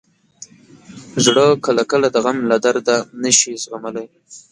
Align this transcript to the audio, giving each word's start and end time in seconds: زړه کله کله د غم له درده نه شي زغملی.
زړه 1.25 1.45
کله 1.65 1.81
کله 1.91 2.07
د 2.11 2.17
غم 2.23 2.37
له 2.51 2.57
درده 2.65 2.97
نه 3.21 3.31
شي 3.39 3.53
زغملی. 3.63 4.07